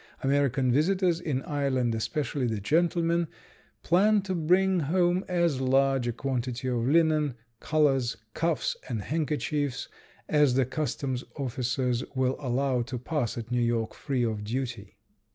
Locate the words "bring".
4.33-4.79